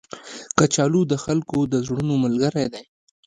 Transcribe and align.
کچالو 0.57 1.01
د 1.11 1.13
خلکو 1.23 1.59
د 1.71 1.73
زړونو 1.85 2.13
ملګری 2.23 2.65
دی 2.73 2.83